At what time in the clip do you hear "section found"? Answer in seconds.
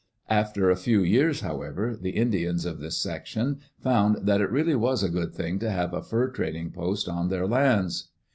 2.97-4.25